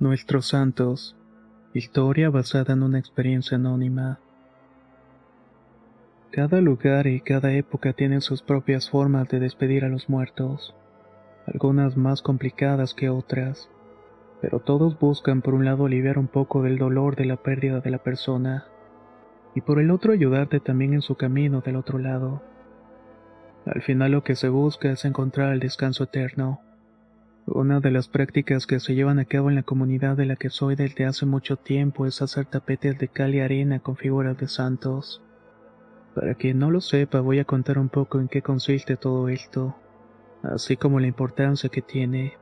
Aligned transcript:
Nuestros 0.00 0.46
Santos. 0.46 1.14
Historia 1.74 2.30
basada 2.30 2.72
en 2.72 2.82
una 2.82 2.98
experiencia 2.98 3.58
anónima. 3.58 4.18
Cada 6.30 6.62
lugar 6.62 7.06
y 7.06 7.20
cada 7.20 7.52
época 7.52 7.92
tienen 7.92 8.22
sus 8.22 8.40
propias 8.40 8.88
formas 8.88 9.28
de 9.28 9.40
despedir 9.40 9.84
a 9.84 9.90
los 9.90 10.08
muertos, 10.08 10.74
algunas 11.46 11.98
más 11.98 12.22
complicadas 12.22 12.94
que 12.94 13.10
otras, 13.10 13.68
pero 14.40 14.60
todos 14.60 14.98
buscan 14.98 15.42
por 15.42 15.52
un 15.52 15.66
lado 15.66 15.84
aliviar 15.84 16.16
un 16.16 16.28
poco 16.28 16.62
del 16.62 16.78
dolor 16.78 17.14
de 17.14 17.26
la 17.26 17.36
pérdida 17.36 17.80
de 17.80 17.90
la 17.90 17.98
persona, 17.98 18.64
y 19.54 19.60
por 19.60 19.78
el 19.78 19.90
otro 19.90 20.14
ayudarte 20.14 20.60
también 20.60 20.94
en 20.94 21.02
su 21.02 21.16
camino 21.16 21.60
del 21.60 21.76
otro 21.76 21.98
lado. 21.98 22.42
Al 23.66 23.82
final 23.82 24.12
lo 24.12 24.24
que 24.24 24.34
se 24.34 24.48
busca 24.48 24.92
es 24.92 25.04
encontrar 25.04 25.52
el 25.52 25.60
descanso 25.60 26.04
eterno. 26.04 26.62
Una 27.52 27.80
de 27.80 27.90
las 27.90 28.06
prácticas 28.06 28.64
que 28.64 28.78
se 28.78 28.94
llevan 28.94 29.18
a 29.18 29.24
cabo 29.24 29.48
en 29.48 29.56
la 29.56 29.64
comunidad 29.64 30.16
de 30.16 30.24
la 30.24 30.36
que 30.36 30.50
soy 30.50 30.76
desde 30.76 31.04
hace 31.04 31.26
mucho 31.26 31.56
tiempo 31.56 32.06
es 32.06 32.22
hacer 32.22 32.46
tapetes 32.46 32.96
de 32.96 33.08
cal 33.08 33.34
y 33.34 33.40
arena 33.40 33.80
con 33.80 33.96
figuras 33.96 34.38
de 34.38 34.46
santos. 34.46 35.20
Para 36.14 36.36
quien 36.36 36.60
no 36.60 36.70
lo 36.70 36.80
sepa, 36.80 37.18
voy 37.18 37.40
a 37.40 37.44
contar 37.44 37.80
un 37.80 37.88
poco 37.88 38.20
en 38.20 38.28
qué 38.28 38.40
consiste 38.40 38.96
todo 38.96 39.28
esto, 39.28 39.74
así 40.44 40.76
como 40.76 41.00
la 41.00 41.08
importancia 41.08 41.70
que 41.70 41.82
tiene. 41.82 42.34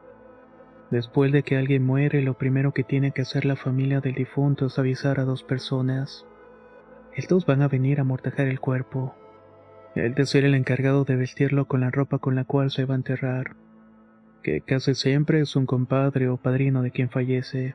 Después 0.91 1.33
de 1.33 1.43
que 1.43 1.57
alguien 1.57 1.87
muere, 1.87 2.21
lo 2.21 2.35
primero 2.35 2.75
que 2.75 2.85
tiene 2.85 3.13
que 3.13 3.23
hacer 3.23 3.47
la 3.47 3.57
familia 3.57 4.03
del 4.03 4.15
difunto 4.15 4.67
es 4.67 4.79
avisar 4.79 5.21
a 5.21 5.25
dos 5.25 5.43
personas. 5.43 6.27
Estos 7.15 7.47
van 7.47 7.63
a 7.63 7.69
venir 7.69 7.99
a 7.99 8.03
amortajar 8.03 8.47
el 8.47 8.61
cuerpo. 8.61 9.15
De 9.95 10.27
ser 10.27 10.45
el 10.45 10.55
encargado 10.55 11.05
de 11.05 11.17
vestirlo 11.17 11.65
con 11.65 11.81
la 11.81 11.91
ropa 11.91 12.19
con 12.19 12.35
la 12.35 12.45
cual 12.45 12.71
se 12.71 12.85
va 12.85 12.93
a 12.93 12.99
enterrar 12.99 13.57
que 14.43 14.61
casi 14.61 14.95
siempre 14.95 15.41
es 15.41 15.57
un 15.57 15.67
compadre 15.67 16.29
o 16.29 16.37
padrino 16.37 16.83
de 16.83 16.91
quien 16.91 17.11
fallece. 17.11 17.75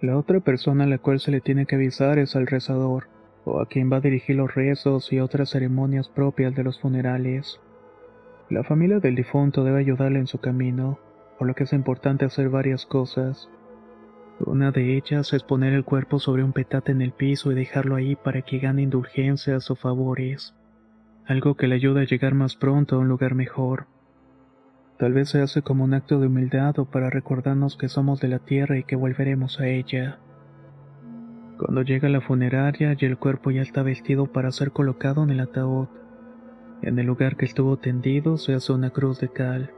La 0.00 0.16
otra 0.16 0.40
persona 0.40 0.84
a 0.84 0.86
la 0.86 0.98
cual 0.98 1.20
se 1.20 1.30
le 1.30 1.40
tiene 1.40 1.66
que 1.66 1.76
avisar 1.76 2.18
es 2.18 2.34
al 2.34 2.46
rezador, 2.46 3.08
o 3.44 3.60
a 3.60 3.66
quien 3.66 3.90
va 3.90 3.98
a 3.98 4.00
dirigir 4.00 4.36
los 4.36 4.54
rezos 4.54 5.12
y 5.12 5.20
otras 5.20 5.50
ceremonias 5.50 6.08
propias 6.08 6.54
de 6.54 6.64
los 6.64 6.80
funerales. 6.80 7.60
La 8.50 8.64
familia 8.64 8.98
del 9.00 9.14
difunto 9.14 9.64
debe 9.64 9.80
ayudarle 9.80 10.18
en 10.18 10.26
su 10.26 10.38
camino, 10.38 10.98
por 11.38 11.48
lo 11.48 11.54
que 11.54 11.64
es 11.64 11.72
importante 11.72 12.24
hacer 12.24 12.48
varias 12.48 12.86
cosas. 12.86 13.48
Una 14.40 14.72
de 14.72 14.96
ellas 14.96 15.32
es 15.32 15.42
poner 15.42 15.72
el 15.72 15.84
cuerpo 15.84 16.18
sobre 16.18 16.42
un 16.42 16.52
petate 16.52 16.92
en 16.92 17.00
el 17.00 17.12
piso 17.12 17.52
y 17.52 17.54
dejarlo 17.54 17.94
ahí 17.94 18.16
para 18.16 18.42
que 18.42 18.58
gane 18.58 18.82
indulgencias 18.82 19.70
o 19.70 19.76
favores, 19.76 20.54
algo 21.26 21.54
que 21.54 21.68
le 21.68 21.76
ayuda 21.76 22.00
a 22.00 22.06
llegar 22.06 22.34
más 22.34 22.56
pronto 22.56 22.96
a 22.96 22.98
un 22.98 23.08
lugar 23.08 23.34
mejor. 23.34 23.86
Tal 25.02 25.14
vez 25.14 25.30
se 25.30 25.40
hace 25.40 25.62
como 25.62 25.82
un 25.82 25.94
acto 25.94 26.20
de 26.20 26.28
humildad 26.28 26.78
o 26.78 26.84
para 26.84 27.10
recordarnos 27.10 27.76
que 27.76 27.88
somos 27.88 28.20
de 28.20 28.28
la 28.28 28.38
tierra 28.38 28.78
y 28.78 28.84
que 28.84 28.94
volveremos 28.94 29.58
a 29.58 29.66
ella. 29.66 30.20
Cuando 31.58 31.82
llega 31.82 32.08
la 32.08 32.20
funeraria 32.20 32.96
y 32.96 33.04
el 33.04 33.18
cuerpo 33.18 33.50
ya 33.50 33.62
está 33.62 33.82
vestido 33.82 34.26
para 34.26 34.52
ser 34.52 34.70
colocado 34.70 35.24
en 35.24 35.30
el 35.30 35.40
ataúd, 35.40 35.88
en 36.82 37.00
el 37.00 37.06
lugar 37.06 37.36
que 37.36 37.46
estuvo 37.46 37.78
tendido 37.78 38.38
se 38.38 38.54
hace 38.54 38.72
una 38.72 38.90
cruz 38.90 39.18
de 39.18 39.28
cal. 39.28 39.72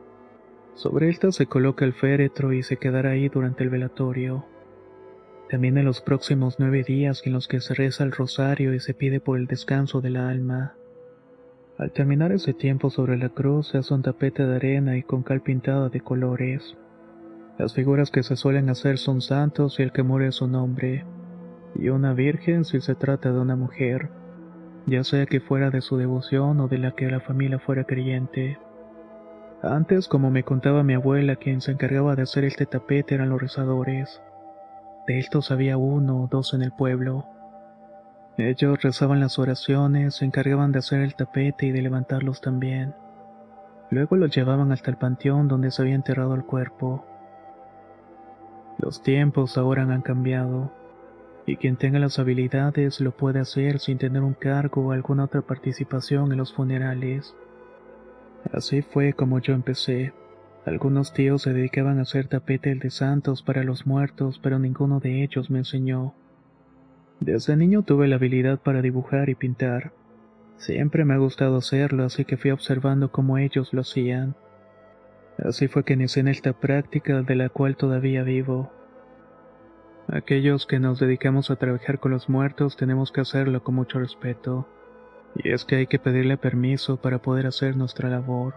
Sobre 0.74 1.08
esta 1.08 1.32
se 1.32 1.46
coloca 1.46 1.86
el 1.86 1.94
féretro 1.94 2.52
y 2.52 2.62
se 2.62 2.76
quedará 2.76 3.12
ahí 3.12 3.30
durante 3.30 3.64
el 3.64 3.70
velatorio. 3.70 4.44
También 5.48 5.78
en 5.78 5.86
los 5.86 6.02
próximos 6.02 6.56
nueve 6.58 6.84
días 6.86 7.22
en 7.24 7.32
los 7.32 7.48
que 7.48 7.62
se 7.62 7.72
reza 7.72 8.04
el 8.04 8.12
rosario 8.12 8.74
y 8.74 8.80
se 8.80 8.92
pide 8.92 9.20
por 9.20 9.38
el 9.38 9.46
descanso 9.46 10.02
de 10.02 10.10
la 10.10 10.28
alma. 10.28 10.74
Al 11.76 11.90
terminar 11.90 12.30
ese 12.30 12.54
tiempo 12.54 12.88
sobre 12.88 13.18
la 13.18 13.30
cruz 13.30 13.68
se 13.68 13.78
hace 13.78 13.92
un 13.94 14.02
tapete 14.02 14.46
de 14.46 14.56
arena 14.56 14.96
y 14.96 15.02
con 15.02 15.24
cal 15.24 15.40
pintada 15.40 15.88
de 15.88 16.00
colores. 16.00 16.76
Las 17.58 17.74
figuras 17.74 18.12
que 18.12 18.22
se 18.22 18.36
suelen 18.36 18.70
hacer 18.70 18.96
son 18.96 19.20
santos 19.20 19.80
y 19.80 19.82
el 19.82 19.90
que 19.90 20.04
muere 20.04 20.28
es 20.28 20.40
un 20.40 20.54
hombre, 20.54 21.04
y 21.74 21.88
una 21.88 22.12
virgen 22.12 22.64
si 22.64 22.80
se 22.80 22.94
trata 22.94 23.32
de 23.32 23.40
una 23.40 23.56
mujer, 23.56 24.08
ya 24.86 25.02
sea 25.02 25.26
que 25.26 25.40
fuera 25.40 25.70
de 25.70 25.80
su 25.80 25.96
devoción 25.96 26.60
o 26.60 26.68
de 26.68 26.78
la 26.78 26.92
que 26.92 27.10
la 27.10 27.20
familia 27.20 27.58
fuera 27.58 27.84
creyente. 27.84 28.58
Antes, 29.62 30.08
como 30.08 30.30
me 30.30 30.44
contaba 30.44 30.84
mi 30.84 30.94
abuela, 30.94 31.36
quien 31.36 31.60
se 31.60 31.72
encargaba 31.72 32.14
de 32.14 32.22
hacer 32.22 32.44
este 32.44 32.66
tapete 32.66 33.14
eran 33.14 33.30
los 33.30 33.40
rezadores. 33.40 34.20
De 35.06 35.18
estos 35.18 35.50
había 35.50 35.76
uno 35.76 36.22
o 36.22 36.28
dos 36.28 36.54
en 36.54 36.62
el 36.62 36.70
pueblo. 36.70 37.24
Ellos 38.36 38.82
rezaban 38.82 39.20
las 39.20 39.38
oraciones, 39.38 40.16
se 40.16 40.24
encargaban 40.24 40.72
de 40.72 40.80
hacer 40.80 41.00
el 41.00 41.14
tapete 41.14 41.66
y 41.66 41.72
de 41.72 41.82
levantarlos 41.82 42.40
también. 42.40 42.94
Luego 43.90 44.16
los 44.16 44.34
llevaban 44.34 44.72
hasta 44.72 44.90
el 44.90 44.96
panteón 44.96 45.46
donde 45.46 45.70
se 45.70 45.82
había 45.82 45.94
enterrado 45.94 46.34
el 46.34 46.44
cuerpo. 46.44 47.04
Los 48.78 49.02
tiempos 49.02 49.56
ahora 49.56 49.82
han 49.82 50.02
cambiado, 50.02 50.72
y 51.46 51.56
quien 51.56 51.76
tenga 51.76 52.00
las 52.00 52.18
habilidades 52.18 53.00
lo 53.00 53.12
puede 53.12 53.38
hacer 53.38 53.78
sin 53.78 53.98
tener 53.98 54.22
un 54.22 54.34
cargo 54.34 54.88
o 54.88 54.92
alguna 54.92 55.24
otra 55.24 55.42
participación 55.42 56.32
en 56.32 56.38
los 56.38 56.52
funerales. 56.52 57.36
Así 58.52 58.82
fue 58.82 59.12
como 59.12 59.38
yo 59.38 59.54
empecé. 59.54 60.12
Algunos 60.66 61.12
tíos 61.12 61.42
se 61.42 61.52
dedicaban 61.52 62.00
a 62.00 62.02
hacer 62.02 62.26
tapetes 62.26 62.80
de 62.80 62.90
santos 62.90 63.42
para 63.42 63.62
los 63.62 63.86
muertos, 63.86 64.40
pero 64.42 64.58
ninguno 64.58 64.98
de 64.98 65.22
ellos 65.22 65.50
me 65.50 65.58
enseñó. 65.58 66.14
Desde 67.24 67.56
niño 67.56 67.80
tuve 67.80 68.06
la 68.06 68.16
habilidad 68.16 68.58
para 68.58 68.82
dibujar 68.82 69.30
y 69.30 69.34
pintar. 69.34 69.92
Siempre 70.58 71.06
me 71.06 71.14
ha 71.14 71.16
gustado 71.16 71.56
hacerlo, 71.56 72.04
así 72.04 72.26
que 72.26 72.36
fui 72.36 72.50
observando 72.50 73.10
cómo 73.10 73.38
ellos 73.38 73.72
lo 73.72 73.80
hacían. 73.80 74.36
Así 75.38 75.66
fue 75.66 75.84
que 75.84 75.94
inicié 75.94 76.20
en 76.20 76.28
esta 76.28 76.52
práctica 76.52 77.22
de 77.22 77.34
la 77.34 77.48
cual 77.48 77.78
todavía 77.78 78.24
vivo. 78.24 78.70
Aquellos 80.06 80.66
que 80.66 80.78
nos 80.78 81.00
dedicamos 81.00 81.50
a 81.50 81.56
trabajar 81.56 81.98
con 81.98 82.10
los 82.10 82.28
muertos 82.28 82.76
tenemos 82.76 83.10
que 83.10 83.22
hacerlo 83.22 83.64
con 83.64 83.74
mucho 83.74 84.00
respeto, 84.00 84.68
y 85.34 85.48
es 85.48 85.64
que 85.64 85.76
hay 85.76 85.86
que 85.86 85.98
pedirle 85.98 86.36
permiso 86.36 86.98
para 86.98 87.22
poder 87.22 87.46
hacer 87.46 87.74
nuestra 87.74 88.10
labor. 88.10 88.52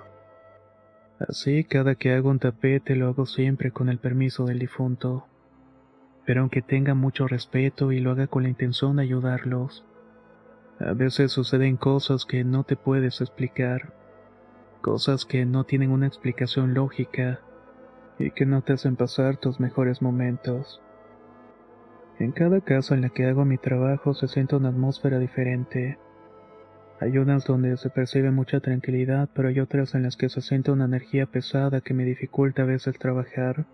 Así, 1.20 1.64
cada 1.64 1.96
que 1.96 2.14
hago 2.14 2.30
un 2.30 2.40
tapete 2.40 2.98
lo 2.98 3.08
hago 3.08 3.28
siempre 3.28 3.72
con 3.72 3.88
el 3.88 3.98
permiso 3.98 4.44
del 4.44 4.60
difunto 4.60 5.26
pero 6.28 6.42
aunque 6.42 6.62
tenga 6.62 6.94
mucho 6.94 7.26
respeto 7.26 7.94
y 7.94 8.02
lo 8.02 8.12
haga 8.12 8.28
con 8.28 8.44
la 8.44 8.50
intención 8.50 8.98
de 8.98 9.04
ayudarlos. 9.04 9.86
A 10.78 10.92
veces 10.92 11.32
suceden 11.32 11.78
cosas 11.78 12.26
que 12.26 12.44
no 12.44 12.66
te 12.66 12.76
puedes 12.76 13.22
explicar, 13.22 13.94
cosas 14.82 15.24
que 15.24 15.46
no 15.46 15.64
tienen 15.64 15.90
una 15.90 16.06
explicación 16.06 16.74
lógica 16.74 17.40
y 18.20 18.32
que 18.32 18.46
no 18.46 18.62
te 18.62 18.74
hacen 18.74 18.98
pasar 18.98 19.38
tus 19.38 19.62
mejores 19.62 20.02
momentos. 20.02 20.82
En 22.20 22.34
cada 22.34 22.60
casa 22.60 22.94
en 22.94 23.02
la 23.02 23.10
que 23.10 23.26
hago 23.26 23.46
mi 23.46 23.58
trabajo 23.58 24.14
se 24.14 24.28
siente 24.28 24.58
una 24.58 24.70
atmósfera 24.70 25.20
diferente. 25.20 25.98
Hay 27.00 27.20
unas 27.20 27.46
donde 27.46 27.78
se 27.78 27.90
percibe 27.90 28.32
mucha 28.32 28.60
tranquilidad, 28.60 29.30
pero 29.34 29.48
hay 29.48 29.62
otras 29.62 29.96
en 29.96 30.04
las 30.04 30.18
que 30.18 30.28
se 30.28 30.42
siente 30.42 30.72
una 30.72 30.86
energía 30.86 31.26
pesada 31.26 31.80
que 31.80 31.94
me 31.94 32.04
dificulta 32.04 32.64
a 32.64 32.66
veces 32.66 33.00
trabajar. 33.00 33.66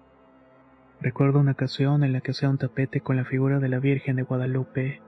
Recuerdo 1.04 1.40
una 1.42 1.52
ocasión 1.52 2.06
en 2.06 2.14
la 2.14 2.22
que 2.22 2.32
hacía 2.32 2.50
un 2.50 2.58
tapete 2.58 3.02
con 3.02 3.18
la 3.18 3.26
figura 3.26 3.60
de 3.60 3.68
la 3.68 3.80
Virgen 3.80 4.16
de 4.16 4.24
Guadalupe. 4.24 5.02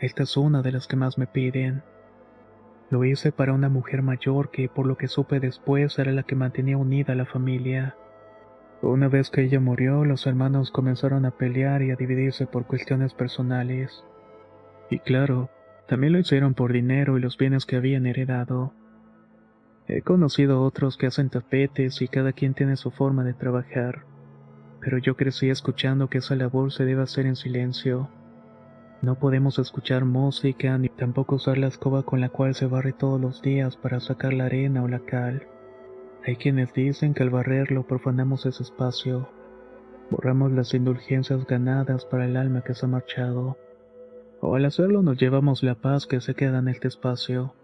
Esta 0.00 0.24
es 0.24 0.36
una 0.36 0.60
de 0.60 0.72
las 0.72 0.88
que 0.88 0.96
más 0.96 1.18
me 1.18 1.28
piden. 1.28 1.84
Lo 2.90 3.04
hice 3.04 3.30
para 3.30 3.52
una 3.52 3.68
mujer 3.68 4.02
mayor 4.02 4.50
que, 4.50 4.68
por 4.68 4.86
lo 4.86 4.96
que 4.96 5.06
supe 5.06 5.38
después, 5.38 6.00
era 6.00 6.10
la 6.10 6.24
que 6.24 6.34
mantenía 6.34 6.78
unida 6.78 7.12
a 7.12 7.16
la 7.16 7.26
familia. 7.26 7.94
Una 8.82 9.06
vez 9.06 9.30
que 9.30 9.42
ella 9.42 9.60
murió, 9.60 10.04
los 10.04 10.26
hermanos 10.26 10.72
comenzaron 10.72 11.26
a 11.26 11.30
pelear 11.30 11.82
y 11.82 11.92
a 11.92 11.96
dividirse 11.96 12.48
por 12.48 12.66
cuestiones 12.66 13.14
personales. 13.14 14.04
Y 14.90 14.98
claro, 14.98 15.48
también 15.86 16.12
lo 16.12 16.18
hicieron 16.18 16.54
por 16.54 16.72
dinero 16.72 17.16
y 17.16 17.20
los 17.20 17.38
bienes 17.38 17.66
que 17.66 17.76
habían 17.76 18.06
heredado. 18.06 18.72
He 19.86 20.02
conocido 20.02 20.62
otros 20.62 20.96
que 20.96 21.06
hacen 21.06 21.30
tapetes 21.30 22.02
y 22.02 22.08
cada 22.08 22.32
quien 22.32 22.54
tiene 22.54 22.74
su 22.74 22.90
forma 22.90 23.22
de 23.22 23.34
trabajar. 23.34 24.12
Pero 24.80 24.98
yo 24.98 25.16
crecí 25.16 25.50
escuchando 25.50 26.08
que 26.08 26.18
esa 26.18 26.36
labor 26.36 26.72
se 26.72 26.84
debe 26.84 27.02
hacer 27.02 27.26
en 27.26 27.36
silencio. 27.36 28.08
No 29.02 29.16
podemos 29.16 29.58
escuchar 29.58 30.04
música 30.04 30.78
ni 30.78 30.88
tampoco 30.88 31.36
usar 31.36 31.58
la 31.58 31.66
escoba 31.66 32.04
con 32.04 32.20
la 32.20 32.28
cual 32.28 32.54
se 32.54 32.66
barre 32.66 32.92
todos 32.92 33.20
los 33.20 33.42
días 33.42 33.76
para 33.76 34.00
sacar 34.00 34.32
la 34.32 34.46
arena 34.46 34.82
o 34.82 34.88
la 34.88 35.00
cal. 35.00 35.46
Hay 36.26 36.36
quienes 36.36 36.72
dicen 36.72 37.12
que 37.12 37.22
al 37.22 37.30
barrerlo 37.30 37.86
profanamos 37.86 38.46
ese 38.46 38.62
espacio. 38.62 39.28
Borramos 40.10 40.52
las 40.52 40.72
indulgencias 40.72 41.46
ganadas 41.46 42.04
para 42.06 42.24
el 42.24 42.36
alma 42.36 42.62
que 42.62 42.74
se 42.74 42.86
ha 42.86 42.88
marchado. 42.88 43.58
O 44.40 44.54
al 44.54 44.64
hacerlo 44.64 45.02
nos 45.02 45.18
llevamos 45.18 45.62
la 45.62 45.74
paz 45.74 46.06
que 46.06 46.20
se 46.20 46.34
queda 46.34 46.60
en 46.60 46.68
este 46.68 46.88
espacio. 46.88 47.54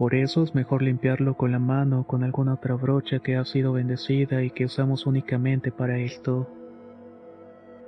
Por 0.00 0.14
eso 0.14 0.42
es 0.42 0.54
mejor 0.54 0.80
limpiarlo 0.80 1.36
con 1.36 1.52
la 1.52 1.58
mano 1.58 2.00
o 2.00 2.04
con 2.04 2.24
alguna 2.24 2.54
otra 2.54 2.74
brocha 2.74 3.18
que 3.18 3.36
ha 3.36 3.44
sido 3.44 3.74
bendecida 3.74 4.42
y 4.42 4.48
que 4.48 4.64
usamos 4.64 5.04
únicamente 5.04 5.72
para 5.72 5.98
esto. 5.98 6.48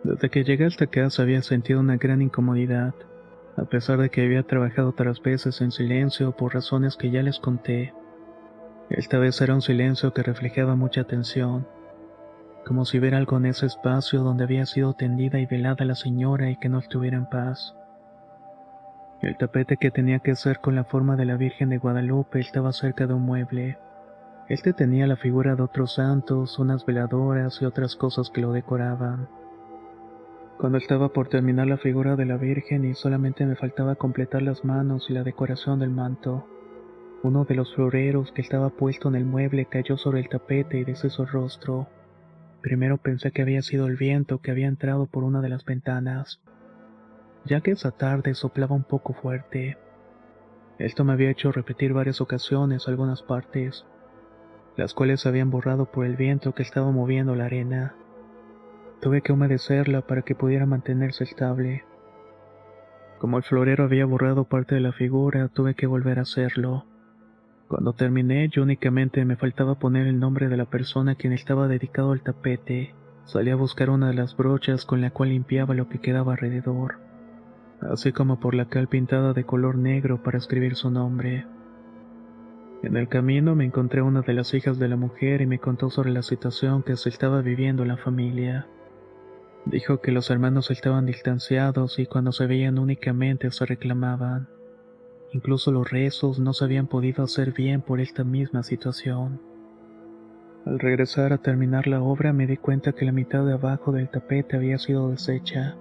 Desde 0.04 0.28
que 0.28 0.44
llegué 0.44 0.64
a 0.64 0.68
esta 0.68 0.88
casa 0.88 1.22
había 1.22 1.40
sentido 1.40 1.80
una 1.80 1.96
gran 1.96 2.20
incomodidad, 2.20 2.92
a 3.56 3.64
pesar 3.64 3.98
de 3.98 4.10
que 4.10 4.20
había 4.20 4.42
trabajado 4.42 4.90
otras 4.90 5.22
veces 5.22 5.62
en 5.62 5.72
silencio 5.72 6.32
por 6.32 6.52
razones 6.52 6.98
que 6.98 7.10
ya 7.10 7.22
les 7.22 7.38
conté. 7.38 7.94
Esta 8.90 9.18
vez 9.18 9.40
era 9.40 9.54
un 9.54 9.62
silencio 9.62 10.12
que 10.12 10.22
reflejaba 10.22 10.76
mucha 10.76 11.04
tensión, 11.04 11.66
como 12.66 12.84
si 12.84 12.98
hubiera 12.98 13.16
algo 13.16 13.38
en 13.38 13.46
ese 13.46 13.64
espacio 13.64 14.22
donde 14.22 14.44
había 14.44 14.66
sido 14.66 14.92
tendida 14.92 15.38
y 15.38 15.46
velada 15.46 15.86
la 15.86 15.94
señora 15.94 16.50
y 16.50 16.58
que 16.58 16.68
no 16.68 16.78
estuviera 16.78 17.16
en 17.16 17.24
paz. 17.24 17.74
El 19.22 19.36
tapete 19.36 19.76
que 19.76 19.92
tenía 19.92 20.18
que 20.18 20.34
ser 20.34 20.58
con 20.58 20.74
la 20.74 20.82
forma 20.82 21.14
de 21.14 21.24
la 21.24 21.36
Virgen 21.36 21.68
de 21.68 21.78
Guadalupe 21.78 22.40
estaba 22.40 22.72
cerca 22.72 23.06
de 23.06 23.14
un 23.14 23.22
mueble. 23.22 23.78
Este 24.48 24.72
tenía 24.72 25.06
la 25.06 25.14
figura 25.14 25.54
de 25.54 25.62
otros 25.62 25.94
santos, 25.94 26.58
unas 26.58 26.84
veladoras 26.84 27.62
y 27.62 27.64
otras 27.64 27.94
cosas 27.94 28.30
que 28.30 28.40
lo 28.40 28.50
decoraban. 28.50 29.28
Cuando 30.58 30.76
estaba 30.76 31.10
por 31.10 31.28
terminar 31.28 31.68
la 31.68 31.76
figura 31.76 32.16
de 32.16 32.26
la 32.26 32.36
Virgen 32.36 32.84
y 32.84 32.94
solamente 32.94 33.46
me 33.46 33.54
faltaba 33.54 33.94
completar 33.94 34.42
las 34.42 34.64
manos 34.64 35.08
y 35.08 35.12
la 35.12 35.22
decoración 35.22 35.78
del 35.78 35.90
manto, 35.90 36.44
uno 37.22 37.44
de 37.44 37.54
los 37.54 37.72
floreros 37.76 38.32
que 38.32 38.42
estaba 38.42 38.70
puesto 38.70 39.08
en 39.08 39.14
el 39.14 39.24
mueble 39.24 39.66
cayó 39.66 39.96
sobre 39.98 40.18
el 40.18 40.28
tapete 40.28 40.78
y 40.78 40.84
deshizo 40.84 41.22
el 41.22 41.28
rostro. 41.28 41.86
Primero 42.60 42.98
pensé 42.98 43.30
que 43.30 43.42
había 43.42 43.62
sido 43.62 43.86
el 43.86 43.96
viento 43.96 44.38
que 44.38 44.50
había 44.50 44.66
entrado 44.66 45.06
por 45.06 45.22
una 45.22 45.40
de 45.40 45.48
las 45.48 45.64
ventanas 45.64 46.40
ya 47.44 47.60
que 47.60 47.72
esa 47.72 47.90
tarde 47.90 48.34
soplaba 48.34 48.74
un 48.74 48.84
poco 48.84 49.12
fuerte. 49.12 49.76
Esto 50.78 51.04
me 51.04 51.12
había 51.12 51.30
hecho 51.30 51.52
repetir 51.52 51.92
varias 51.92 52.20
ocasiones 52.20 52.88
algunas 52.88 53.22
partes, 53.22 53.84
las 54.76 54.94
cuales 54.94 55.20
se 55.20 55.28
habían 55.28 55.50
borrado 55.50 55.86
por 55.86 56.06
el 56.06 56.16
viento 56.16 56.54
que 56.54 56.62
estaba 56.62 56.90
moviendo 56.90 57.34
la 57.34 57.46
arena. 57.46 57.94
Tuve 59.00 59.20
que 59.20 59.32
humedecerla 59.32 60.02
para 60.02 60.22
que 60.22 60.34
pudiera 60.34 60.66
mantenerse 60.66 61.24
estable. 61.24 61.84
Como 63.18 63.36
el 63.36 63.42
florero 63.42 63.84
había 63.84 64.06
borrado 64.06 64.44
parte 64.44 64.74
de 64.74 64.80
la 64.80 64.92
figura, 64.92 65.48
tuve 65.48 65.74
que 65.74 65.86
volver 65.86 66.18
a 66.18 66.22
hacerlo. 66.22 66.86
Cuando 67.68 67.92
terminé, 67.92 68.48
yo 68.48 68.62
únicamente 68.62 69.24
me 69.24 69.36
faltaba 69.36 69.78
poner 69.78 70.06
el 70.06 70.18
nombre 70.18 70.48
de 70.48 70.56
la 70.56 70.66
persona 70.66 71.12
a 71.12 71.14
quien 71.14 71.32
estaba 71.32 71.68
dedicado 71.68 72.12
el 72.12 72.22
tapete. 72.22 72.94
Salí 73.24 73.50
a 73.50 73.56
buscar 73.56 73.90
una 73.90 74.08
de 74.08 74.14
las 74.14 74.36
brochas 74.36 74.84
con 74.84 75.00
la 75.00 75.10
cual 75.10 75.30
limpiaba 75.30 75.74
lo 75.74 75.88
que 75.88 76.00
quedaba 76.00 76.32
alrededor 76.32 77.11
así 77.90 78.12
como 78.12 78.38
por 78.38 78.54
la 78.54 78.66
cal 78.66 78.88
pintada 78.88 79.32
de 79.32 79.44
color 79.44 79.76
negro 79.76 80.22
para 80.22 80.38
escribir 80.38 80.76
su 80.76 80.90
nombre. 80.90 81.46
En 82.82 82.96
el 82.96 83.08
camino 83.08 83.54
me 83.54 83.64
encontré 83.64 84.02
una 84.02 84.22
de 84.22 84.32
las 84.32 84.54
hijas 84.54 84.78
de 84.78 84.88
la 84.88 84.96
mujer 84.96 85.40
y 85.40 85.46
me 85.46 85.58
contó 85.58 85.90
sobre 85.90 86.10
la 86.10 86.22
situación 86.22 86.82
que 86.82 86.96
se 86.96 87.08
estaba 87.08 87.40
viviendo 87.40 87.84
la 87.84 87.96
familia. 87.96 88.66
Dijo 89.64 90.00
que 90.00 90.10
los 90.10 90.30
hermanos 90.30 90.70
estaban 90.70 91.06
distanciados 91.06 91.98
y 91.98 92.06
cuando 92.06 92.32
se 92.32 92.46
veían 92.46 92.78
únicamente 92.78 93.50
se 93.52 93.66
reclamaban. 93.66 94.48
Incluso 95.32 95.70
los 95.70 95.90
rezos 95.90 96.40
no 96.40 96.52
se 96.52 96.64
habían 96.64 96.88
podido 96.88 97.22
hacer 97.22 97.52
bien 97.52 97.80
por 97.80 98.00
esta 98.00 98.24
misma 98.24 98.64
situación. 98.64 99.40
Al 100.66 100.78
regresar 100.78 101.32
a 101.32 101.38
terminar 101.38 101.86
la 101.86 102.02
obra 102.02 102.32
me 102.32 102.46
di 102.46 102.56
cuenta 102.56 102.92
que 102.92 103.04
la 103.04 103.12
mitad 103.12 103.44
de 103.44 103.52
abajo 103.52 103.92
del 103.92 104.08
tapete 104.08 104.56
había 104.56 104.78
sido 104.78 105.08
deshecha 105.10 105.76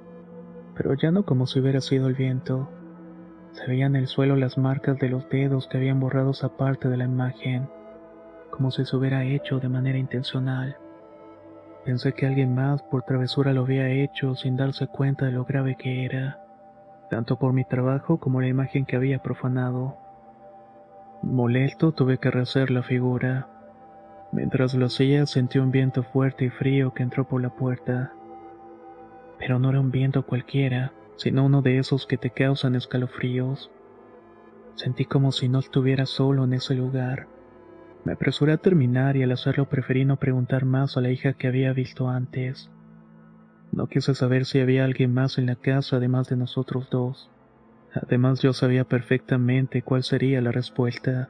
pero 0.81 0.95
ya 0.95 1.11
no 1.11 1.25
como 1.25 1.45
si 1.45 1.59
hubiera 1.59 1.79
sido 1.79 2.07
el 2.07 2.15
viento. 2.15 2.67
Se 3.51 3.67
veían 3.67 3.95
en 3.95 4.01
el 4.01 4.07
suelo 4.07 4.35
las 4.35 4.57
marcas 4.57 4.97
de 4.97 5.09
los 5.09 5.29
dedos 5.29 5.67
que 5.67 5.77
habían 5.77 5.99
borrado 5.99 6.31
esa 6.31 6.57
parte 6.57 6.89
de 6.89 6.97
la 6.97 7.03
imagen, 7.03 7.69
como 8.49 8.71
si 8.71 8.83
se 8.83 8.95
hubiera 8.95 9.23
hecho 9.23 9.59
de 9.59 9.69
manera 9.69 9.99
intencional. 9.99 10.77
Pensé 11.85 12.13
que 12.13 12.25
alguien 12.25 12.55
más 12.55 12.81
por 12.81 13.03
travesura 13.03 13.53
lo 13.53 13.61
había 13.61 13.89
hecho 13.89 14.33
sin 14.33 14.57
darse 14.57 14.87
cuenta 14.87 15.27
de 15.27 15.33
lo 15.33 15.45
grave 15.45 15.75
que 15.77 16.03
era, 16.03 16.39
tanto 17.11 17.37
por 17.37 17.53
mi 17.53 17.63
trabajo 17.63 18.19
como 18.19 18.41
la 18.41 18.47
imagen 18.47 18.85
que 18.85 18.95
había 18.95 19.19
profanado. 19.19 19.97
Molesto 21.21 21.91
tuve 21.91 22.17
que 22.17 22.31
rehacer 22.31 22.71
la 22.71 22.81
figura. 22.81 23.47
Mientras 24.31 24.73
lo 24.73 24.87
hacía 24.87 25.27
sentí 25.27 25.59
un 25.59 25.69
viento 25.69 26.01
fuerte 26.01 26.45
y 26.45 26.49
frío 26.49 26.91
que 26.91 27.03
entró 27.03 27.27
por 27.27 27.39
la 27.39 27.51
puerta 27.51 28.13
pero 29.41 29.57
no 29.57 29.71
era 29.71 29.79
un 29.79 29.89
viento 29.89 30.23
cualquiera, 30.23 30.93
sino 31.15 31.43
uno 31.43 31.63
de 31.63 31.79
esos 31.79 32.05
que 32.05 32.15
te 32.15 32.29
causan 32.29 32.75
escalofríos. 32.75 33.71
Sentí 34.75 35.05
como 35.05 35.31
si 35.31 35.49
no 35.49 35.57
estuviera 35.57 36.05
solo 36.05 36.43
en 36.43 36.53
ese 36.53 36.75
lugar. 36.75 37.25
Me 38.05 38.13
apresuré 38.13 38.53
a 38.53 38.57
terminar 38.57 39.17
y 39.17 39.23
al 39.23 39.31
hacerlo 39.31 39.67
preferí 39.67 40.05
no 40.05 40.17
preguntar 40.17 40.65
más 40.65 40.95
a 40.95 41.01
la 41.01 41.09
hija 41.09 41.33
que 41.33 41.47
había 41.47 41.73
visto 41.73 42.07
antes. 42.07 42.69
No 43.71 43.87
quise 43.87 44.13
saber 44.13 44.45
si 44.45 44.59
había 44.59 44.85
alguien 44.85 45.11
más 45.11 45.39
en 45.39 45.47
la 45.47 45.55
casa 45.55 45.95
además 45.95 46.29
de 46.29 46.37
nosotros 46.37 46.89
dos. 46.91 47.31
Además 47.95 48.43
yo 48.43 48.53
sabía 48.53 48.83
perfectamente 48.83 49.81
cuál 49.81 50.03
sería 50.03 50.39
la 50.41 50.51
respuesta. 50.51 51.29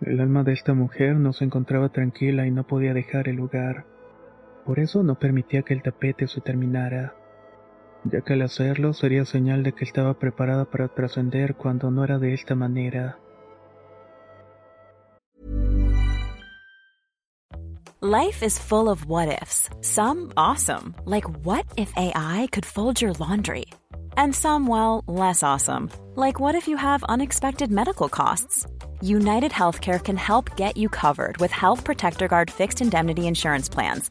El 0.00 0.20
alma 0.20 0.42
de 0.42 0.52
esta 0.54 0.74
mujer 0.74 1.14
no 1.14 1.32
se 1.32 1.44
encontraba 1.44 1.90
tranquila 1.90 2.48
y 2.48 2.50
no 2.50 2.66
podía 2.66 2.94
dejar 2.94 3.28
el 3.28 3.36
lugar. 3.36 3.84
Por 4.64 4.78
eso 4.78 5.02
no 5.02 5.14
permitía 5.18 5.62
que 5.62 5.74
el 5.74 5.82
tapete 5.82 6.26
se 6.26 6.40
terminara, 6.40 7.14
ya 8.04 8.22
que 8.22 8.32
al 8.32 8.42
hacerlo 8.42 8.94
sería 8.94 9.26
señal 9.26 9.62
de 9.62 9.72
que 9.72 9.84
estaba 9.84 10.14
preparada 10.14 10.64
para 10.64 10.88
trascender 10.88 11.54
cuando 11.54 11.90
no 11.90 12.02
era 12.02 12.18
de 12.18 12.32
esta 12.32 12.54
manera. 12.54 13.18
Life 18.00 18.42
is 18.42 18.58
full 18.58 18.90
of 18.90 19.06
what 19.06 19.28
ifs. 19.42 19.70
Some 19.80 20.32
awesome, 20.36 20.94
like 21.06 21.24
what 21.42 21.64
if 21.76 21.90
AI 21.96 22.48
could 22.52 22.66
fold 22.66 23.00
your 23.00 23.14
laundry? 23.18 23.66
And 24.16 24.34
some, 24.34 24.66
well, 24.66 25.02
less 25.06 25.42
awesome, 25.42 25.90
like 26.14 26.38
what 26.38 26.54
if 26.54 26.68
you 26.68 26.76
have 26.76 27.02
unexpected 27.04 27.70
medical 27.70 28.08
costs? 28.08 28.66
United 29.00 29.52
Healthcare 29.52 30.02
can 30.02 30.16
help 30.16 30.54
get 30.56 30.76
you 30.76 30.88
covered 30.88 31.36
with 31.38 31.50
Health 31.50 31.84
Protector 31.84 32.28
Guard 32.28 32.50
fixed 32.50 32.80
indemnity 32.80 33.26
insurance 33.26 33.68
plans 33.68 34.10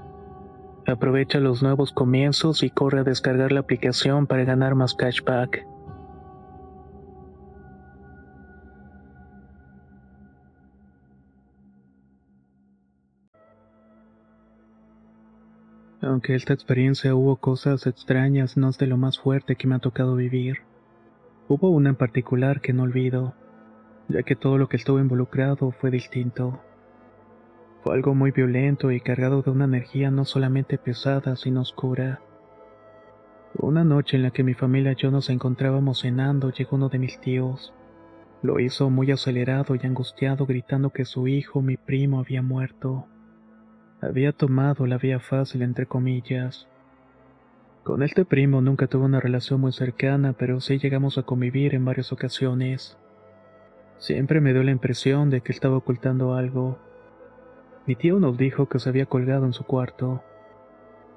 Aprovecha 0.87 1.39
los 1.39 1.61
nuevos 1.61 1.91
comienzos 1.91 2.63
y 2.63 2.69
corre 2.69 2.99
a 2.99 3.03
descargar 3.03 3.51
la 3.51 3.59
aplicación 3.59 4.27
para 4.27 4.43
ganar 4.43 4.75
más 4.75 4.95
cashback. 4.95 5.65
Aunque 16.01 16.33
esta 16.33 16.53
experiencia 16.53 17.13
hubo 17.13 17.35
cosas 17.35 17.85
extrañas, 17.85 18.57
no 18.57 18.69
es 18.69 18.77
de 18.79 18.87
lo 18.87 18.97
más 18.97 19.19
fuerte 19.19 19.55
que 19.55 19.67
me 19.67 19.75
ha 19.75 19.79
tocado 19.79 20.15
vivir. 20.15 20.57
Hubo 21.47 21.69
una 21.69 21.89
en 21.89 21.95
particular 21.95 22.59
que 22.59 22.73
no 22.73 22.83
olvido, 22.83 23.35
ya 24.09 24.23
que 24.23 24.35
todo 24.35 24.57
lo 24.57 24.67
que 24.67 24.77
estuvo 24.77 24.99
involucrado 24.99 25.71
fue 25.71 25.91
distinto. 25.91 26.59
Fue 27.83 27.95
algo 27.95 28.13
muy 28.13 28.29
violento 28.29 28.91
y 28.91 28.99
cargado 28.99 29.41
de 29.41 29.49
una 29.49 29.65
energía 29.65 30.11
no 30.11 30.23
solamente 30.23 30.77
pesada, 30.77 31.35
sino 31.35 31.61
oscura. 31.61 32.21
Una 33.55 33.83
noche 33.83 34.17
en 34.17 34.23
la 34.23 34.31
que 34.31 34.43
mi 34.43 34.53
familia 34.53 34.91
y 34.91 34.95
yo 34.95 35.09
nos 35.09 35.29
encontrábamos 35.29 36.01
cenando, 36.01 36.51
llegó 36.51 36.75
uno 36.75 36.89
de 36.89 36.99
mis 36.99 37.19
tíos. 37.19 37.73
Lo 38.43 38.59
hizo 38.59 38.89
muy 38.91 39.11
acelerado 39.11 39.75
y 39.75 39.85
angustiado, 39.85 40.45
gritando 40.45 40.91
que 40.91 41.05
su 41.05 41.27
hijo, 41.27 41.61
mi 41.61 41.75
primo, 41.75 42.19
había 42.19 42.43
muerto. 42.43 43.07
Había 43.99 44.31
tomado 44.31 44.85
la 44.85 44.97
vía 44.97 45.19
fácil, 45.19 45.63
entre 45.63 45.87
comillas. 45.87 46.67
Con 47.83 48.03
este 48.03 48.25
primo 48.25 48.61
nunca 48.61 48.85
tuve 48.85 49.05
una 49.05 49.19
relación 49.19 49.59
muy 49.59 49.71
cercana, 49.71 50.33
pero 50.33 50.61
sí 50.61 50.77
llegamos 50.77 51.17
a 51.17 51.23
convivir 51.23 51.73
en 51.73 51.83
varias 51.83 52.11
ocasiones. 52.11 52.97
Siempre 53.97 54.39
me 54.39 54.53
dio 54.53 54.61
la 54.61 54.71
impresión 54.71 55.31
de 55.31 55.41
que 55.41 55.51
estaba 55.51 55.77
ocultando 55.77 56.35
algo 56.35 56.77
mi 57.91 57.97
tío 57.97 58.21
nos 58.21 58.37
dijo 58.37 58.69
que 58.69 58.79
se 58.79 58.87
había 58.87 59.05
colgado 59.05 59.45
en 59.45 59.51
su 59.51 59.65
cuarto. 59.65 60.23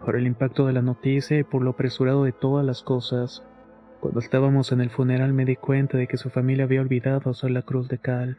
Por 0.05 0.17
el 0.17 0.27
impacto 0.27 0.67
de 0.67 0.73
la 0.73 0.83
noticia 0.83 1.39
y 1.39 1.45
por 1.45 1.63
lo 1.63 1.71
apresurado 1.71 2.25
de 2.25 2.33
todas 2.33 2.67
las 2.67 2.83
cosas, 2.83 3.45
cuando 4.01 4.19
estábamos 4.19 4.73
en 4.73 4.81
el 4.81 4.91
funeral 4.91 5.33
me 5.33 5.45
di 5.45 5.55
cuenta 5.55 5.99
de 5.99 6.09
que 6.09 6.17
su 6.17 6.31
familia 6.31 6.65
había 6.65 6.81
olvidado 6.81 7.31
hacer 7.31 7.53
la 7.53 7.63
cruz 7.63 7.87
de 7.87 7.99
cal. 7.99 8.39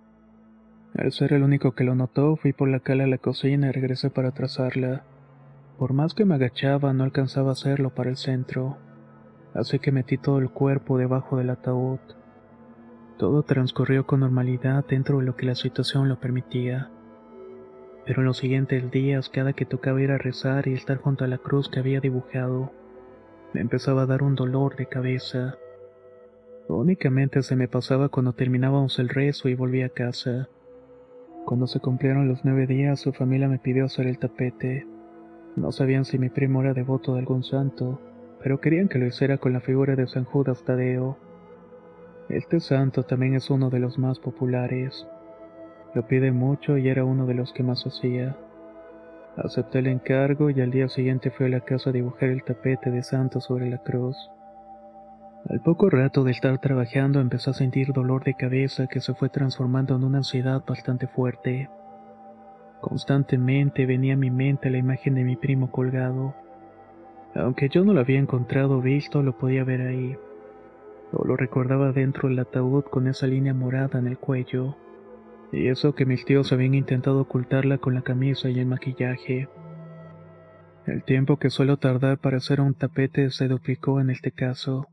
Al 0.97 1.13
ser 1.13 1.31
el 1.31 1.43
único 1.43 1.75
que 1.75 1.85
lo 1.85 1.95
notó, 1.95 2.35
fui 2.35 2.51
por 2.51 2.67
la 2.67 2.81
cal 2.81 2.99
a 2.99 3.07
la 3.07 3.19
cocina 3.19 3.69
y 3.69 3.71
regresé 3.71 4.09
para 4.09 4.31
trazarla. 4.31 5.05
Por 5.79 5.93
más 5.93 6.13
que 6.13 6.25
me 6.25 6.35
agachaba, 6.35 6.91
no 6.91 7.05
alcanzaba 7.05 7.51
a 7.51 7.53
hacerlo 7.53 7.91
para 7.91 8.09
el 8.09 8.17
centro, 8.17 8.75
así 9.53 9.79
que 9.79 9.93
metí 9.93 10.17
todo 10.17 10.39
el 10.39 10.49
cuerpo 10.49 10.97
debajo 10.97 11.37
del 11.37 11.51
ataúd. 11.51 11.99
Todo 13.17 13.43
transcurrió 13.43 14.05
con 14.05 14.19
normalidad 14.19 14.83
dentro 14.85 15.19
de 15.19 15.25
lo 15.25 15.37
que 15.37 15.45
la 15.45 15.55
situación 15.55 16.09
lo 16.09 16.19
permitía. 16.19 16.91
Pero 18.05 18.21
en 18.21 18.25
los 18.25 18.37
siguientes 18.37 18.91
días, 18.91 19.29
cada 19.29 19.53
que 19.53 19.65
tocaba 19.65 20.01
ir 20.01 20.11
a 20.11 20.17
rezar 20.17 20.67
y 20.67 20.73
estar 20.73 20.97
junto 20.97 21.23
a 21.25 21.27
la 21.27 21.39
cruz 21.39 21.69
que 21.69 21.79
había 21.79 21.99
dibujado, 21.99 22.71
me 23.53 23.61
empezaba 23.61 24.03
a 24.03 24.05
dar 24.05 24.21
un 24.21 24.35
dolor 24.35 24.75
de 24.75 24.85
cabeza. 24.85 25.57
Únicamente 26.67 27.41
se 27.41 27.55
me 27.55 27.67
pasaba 27.67 28.09
cuando 28.09 28.33
terminábamos 28.33 28.99
el 28.99 29.09
rezo 29.09 29.49
y 29.49 29.55
volvía 29.55 29.87
a 29.87 29.89
casa. 29.89 30.49
Cuando 31.45 31.67
se 31.67 31.79
cumplieron 31.79 32.27
los 32.27 32.43
nueve 32.43 32.67
días, 32.67 32.99
su 32.99 33.13
familia 33.13 33.47
me 33.47 33.59
pidió 33.59 33.85
hacer 33.85 34.07
el 34.07 34.19
tapete. 34.19 34.85
No 35.55 35.71
sabían 35.71 36.05
si 36.05 36.19
mi 36.19 36.29
primo 36.29 36.61
era 36.61 36.73
devoto 36.73 37.13
de 37.13 37.19
algún 37.19 37.43
santo, 37.43 37.99
pero 38.41 38.59
querían 38.59 38.87
que 38.87 38.99
lo 38.99 39.05
hiciera 39.05 39.37
con 39.37 39.53
la 39.53 39.61
figura 39.61 39.95
de 39.95 40.07
San 40.07 40.25
Judas 40.25 40.63
Tadeo. 40.63 41.17
Este 42.29 42.59
santo 42.59 43.03
también 43.03 43.35
es 43.35 43.49
uno 43.49 43.69
de 43.69 43.79
los 43.79 43.97
más 43.97 44.19
populares. 44.19 45.07
Lo 45.95 46.05
pide 46.05 46.33
mucho 46.33 46.77
y 46.77 46.89
era 46.89 47.05
uno 47.05 47.25
de 47.25 47.33
los 47.33 47.53
que 47.53 47.63
más 47.63 47.87
hacía. 47.87 48.35
Acepté 49.37 49.79
el 49.79 49.87
encargo 49.87 50.49
y 50.49 50.59
al 50.59 50.69
día 50.69 50.89
siguiente 50.89 51.31
fui 51.31 51.45
a 51.45 51.49
la 51.49 51.61
casa 51.61 51.89
a 51.89 51.93
dibujar 51.93 52.29
el 52.29 52.43
tapete 52.43 52.91
de 52.91 53.01
santo 53.01 53.39
sobre 53.39 53.69
la 53.69 53.77
cruz. 53.77 54.17
Al 55.49 55.61
poco 55.61 55.89
rato 55.89 56.25
de 56.25 56.31
estar 56.31 56.59
trabajando 56.59 57.21
empecé 57.21 57.49
a 57.49 57.53
sentir 57.53 57.93
dolor 57.93 58.25
de 58.25 58.33
cabeza 58.33 58.87
que 58.87 58.99
se 58.99 59.13
fue 59.13 59.29
transformando 59.29 59.95
en 59.95 60.03
una 60.03 60.17
ansiedad 60.17 60.61
bastante 60.67 61.07
fuerte. 61.07 61.69
Constantemente 62.81 63.85
venía 63.85 64.15
a 64.15 64.17
mi 64.17 64.31
mente 64.31 64.69
la 64.69 64.77
imagen 64.77 65.15
de 65.15 65.23
mi 65.23 65.37
primo 65.37 65.71
colgado. 65.71 66.35
Aunque 67.35 67.69
yo 67.69 67.85
no 67.85 67.93
lo 67.93 68.01
había 68.01 68.19
encontrado 68.19 68.81
visto, 68.81 69.23
lo 69.23 69.37
podía 69.37 69.63
ver 69.63 69.81
ahí. 69.81 70.17
O 71.13 71.25
lo 71.25 71.37
recordaba 71.37 71.93
dentro 71.93 72.27
del 72.27 72.39
ataúd 72.39 72.83
con 72.83 73.07
esa 73.07 73.27
línea 73.27 73.53
morada 73.53 73.97
en 73.97 74.07
el 74.07 74.17
cuello. 74.17 74.75
Y 75.55 75.69
eso 75.69 75.95
que 75.95 76.05
mis 76.05 76.25
tíos 76.25 76.51
habían 76.51 76.75
intentado 76.75 77.21
ocultarla 77.21 77.77
con 77.77 77.93
la 77.93 78.01
camisa 78.01 78.49
y 78.49 78.59
el 78.59 78.65
maquillaje. 78.65 79.47
El 80.85 81.05
tiempo 81.05 81.37
que 81.37 81.49
suelo 81.49 81.77
tardar 81.77 82.17
para 82.17 82.37
hacer 82.37 82.59
un 82.59 82.73
tapete 82.73 83.29
se 83.29 83.47
duplicó 83.47 84.01
en 84.01 84.09
este 84.09 84.33
caso. 84.33 84.89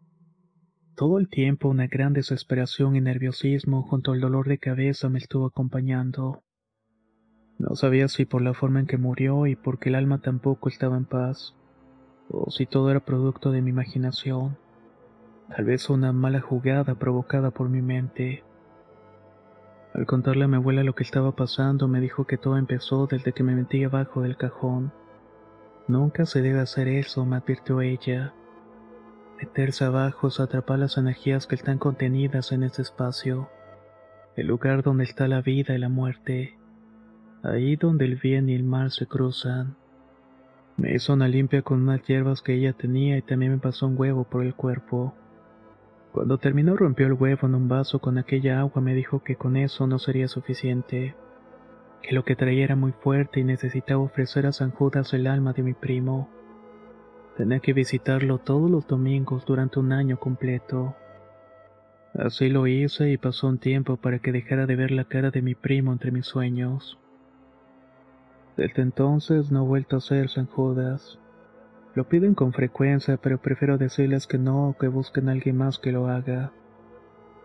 Todo 0.94 1.18
el 1.18 1.28
tiempo 1.28 1.68
una 1.68 1.88
gran 1.88 2.12
desesperación 2.12 2.94
y 2.94 3.00
nerviosismo 3.00 3.82
junto 3.82 4.12
al 4.12 4.20
dolor 4.20 4.46
de 4.46 4.58
cabeza 4.58 5.08
me 5.08 5.18
estuvo 5.18 5.46
acompañando. 5.46 6.44
No 7.58 7.74
sabía 7.74 8.06
si 8.06 8.24
por 8.24 8.40
la 8.40 8.54
forma 8.54 8.78
en 8.78 8.86
que 8.86 8.98
murió 8.98 9.48
y 9.48 9.56
porque 9.56 9.88
el 9.88 9.96
alma 9.96 10.20
tampoco 10.20 10.68
estaba 10.68 10.96
en 10.96 11.06
paz, 11.06 11.56
o 12.28 12.52
si 12.52 12.66
todo 12.66 12.88
era 12.88 13.00
producto 13.00 13.50
de 13.50 13.62
mi 13.62 13.70
imaginación, 13.70 14.56
tal 15.48 15.64
vez 15.64 15.90
una 15.90 16.12
mala 16.12 16.40
jugada 16.40 16.94
provocada 16.94 17.50
por 17.50 17.68
mi 17.68 17.82
mente. 17.82 18.44
Al 19.94 20.06
contarle 20.06 20.44
a 20.44 20.48
mi 20.48 20.56
abuela 20.56 20.82
lo 20.82 20.94
que 20.94 21.02
estaba 21.02 21.32
pasando, 21.32 21.86
me 21.86 22.00
dijo 22.00 22.26
que 22.26 22.38
todo 22.38 22.56
empezó 22.56 23.06
desde 23.06 23.32
que 23.32 23.42
me 23.42 23.54
metí 23.54 23.84
abajo 23.84 24.22
del 24.22 24.38
cajón. 24.38 24.90
Nunca 25.86 26.24
se 26.24 26.40
debe 26.40 26.60
hacer 26.60 26.88
eso, 26.88 27.26
me 27.26 27.36
advirtió 27.36 27.82
ella. 27.82 28.32
Meterse 29.38 29.84
abajo 29.84 30.28
es 30.28 30.40
atrapar 30.40 30.78
las 30.78 30.96
energías 30.96 31.46
que 31.46 31.56
están 31.56 31.78
contenidas 31.78 32.52
en 32.52 32.62
ese 32.62 32.80
espacio, 32.80 33.50
el 34.36 34.46
lugar 34.46 34.82
donde 34.82 35.04
está 35.04 35.28
la 35.28 35.42
vida 35.42 35.74
y 35.74 35.78
la 35.78 35.90
muerte, 35.90 36.56
ahí 37.42 37.76
donde 37.76 38.06
el 38.06 38.16
bien 38.16 38.48
y 38.48 38.54
el 38.54 38.64
mal 38.64 38.92
se 38.92 39.06
cruzan. 39.06 39.76
Me 40.78 40.94
hizo 40.94 41.12
una 41.12 41.28
limpia 41.28 41.60
con 41.60 41.82
unas 41.82 42.02
hierbas 42.06 42.40
que 42.40 42.54
ella 42.54 42.72
tenía 42.72 43.18
y 43.18 43.22
también 43.22 43.52
me 43.52 43.58
pasó 43.58 43.86
un 43.86 43.98
huevo 43.98 44.24
por 44.24 44.42
el 44.42 44.54
cuerpo. 44.54 45.14
Cuando 46.12 46.36
terminó 46.36 46.76
rompió 46.76 47.06
el 47.06 47.14
huevo 47.14 47.46
en 47.46 47.54
un 47.54 47.68
vaso 47.68 47.98
con 47.98 48.18
aquella 48.18 48.60
agua 48.60 48.82
me 48.82 48.94
dijo 48.94 49.24
que 49.24 49.36
con 49.36 49.56
eso 49.56 49.86
no 49.86 49.98
sería 49.98 50.28
suficiente, 50.28 51.14
que 52.02 52.14
lo 52.14 52.22
que 52.22 52.36
traía 52.36 52.64
era 52.64 52.76
muy 52.76 52.92
fuerte 52.92 53.40
y 53.40 53.44
necesitaba 53.44 54.02
ofrecer 54.02 54.44
a 54.44 54.52
San 54.52 54.72
Judas 54.72 55.14
el 55.14 55.26
alma 55.26 55.54
de 55.54 55.62
mi 55.62 55.72
primo. 55.72 56.28
Tenía 57.38 57.60
que 57.60 57.72
visitarlo 57.72 58.36
todos 58.36 58.70
los 58.70 58.86
domingos 58.86 59.46
durante 59.46 59.78
un 59.78 59.92
año 59.92 60.18
completo. 60.18 60.94
Así 62.12 62.50
lo 62.50 62.66
hice 62.66 63.10
y 63.10 63.16
pasó 63.16 63.48
un 63.48 63.56
tiempo 63.56 63.96
para 63.96 64.18
que 64.18 64.32
dejara 64.32 64.66
de 64.66 64.76
ver 64.76 64.90
la 64.90 65.04
cara 65.04 65.30
de 65.30 65.40
mi 65.40 65.54
primo 65.54 65.92
entre 65.92 66.10
mis 66.10 66.26
sueños. 66.26 66.98
Desde 68.58 68.82
entonces 68.82 69.50
no 69.50 69.64
he 69.64 69.66
vuelto 69.66 69.96
a 69.96 70.00
ser 70.00 70.28
San 70.28 70.44
Judas. 70.44 71.18
Lo 71.94 72.08
piden 72.08 72.34
con 72.34 72.52
frecuencia, 72.52 73.18
pero 73.18 73.38
prefiero 73.38 73.76
decirles 73.76 74.26
que 74.26 74.38
no 74.38 74.68
o 74.68 74.78
que 74.78 74.88
busquen 74.88 75.28
a 75.28 75.32
alguien 75.32 75.58
más 75.58 75.78
que 75.78 75.92
lo 75.92 76.08
haga. 76.08 76.52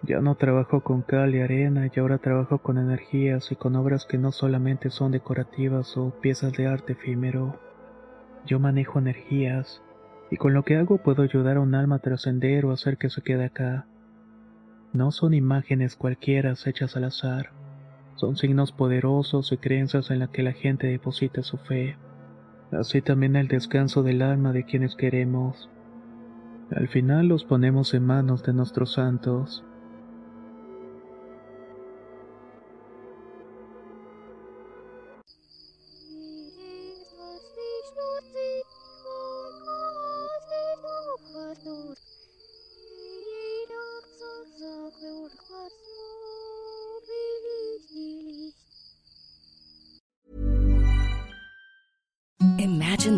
Ya 0.03 0.21
no 0.21 0.35
trabajo 0.35 0.81
con 0.81 1.01
cal 1.01 1.35
y 1.35 1.41
arena 1.41 1.89
y 1.93 1.99
ahora 1.99 2.19
trabajo 2.19 2.59
con 2.59 2.77
energías 2.77 3.51
y 3.51 3.55
con 3.55 3.75
obras 3.75 4.05
que 4.05 4.17
no 4.17 4.31
solamente 4.31 4.89
son 4.89 5.11
decorativas 5.11 5.97
o 5.97 6.11
piezas 6.21 6.53
de 6.53 6.67
arte 6.67 6.93
efímero. 6.93 7.59
Yo 8.45 8.59
manejo 8.59 8.99
energías 8.99 9.81
y 10.31 10.37
con 10.37 10.53
lo 10.53 10.63
que 10.63 10.77
hago 10.77 10.97
puedo 10.97 11.23
ayudar 11.23 11.57
a 11.57 11.61
un 11.61 11.75
alma 11.75 11.97
a 11.97 11.99
trascender 11.99 12.65
o 12.65 12.71
hacer 12.71 12.97
que 12.97 13.09
se 13.09 13.21
quede 13.21 13.45
acá. 13.45 13.85
No 14.93 15.11
son 15.11 15.33
imágenes 15.33 15.97
cualquiera 15.97 16.53
hechas 16.65 16.95
al 16.95 17.03
azar. 17.03 17.49
Son 18.15 18.37
signos 18.37 18.71
poderosos 18.71 19.51
y 19.51 19.57
creencias 19.57 20.09
en 20.09 20.19
las 20.19 20.29
que 20.29 20.43
la 20.43 20.53
gente 20.53 20.87
deposita 20.87 21.43
su 21.43 21.57
fe. 21.57 21.97
Así 22.71 23.01
también 23.01 23.35
el 23.35 23.47
descanso 23.47 24.03
del 24.03 24.21
alma 24.21 24.51
de 24.51 24.65
quienes 24.65 24.95
queremos. 24.95 25.69
Al 26.75 26.89
final 26.89 27.27
los 27.27 27.45
ponemos 27.45 27.93
en 27.93 28.05
manos 28.05 28.43
de 28.43 28.53
nuestros 28.53 28.93
santos. 28.93 29.63